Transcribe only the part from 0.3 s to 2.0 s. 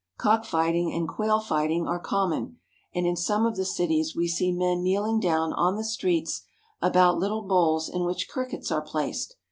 fighting and quail fighting are